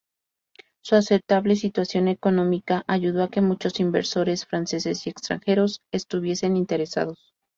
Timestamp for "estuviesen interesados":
5.91-7.35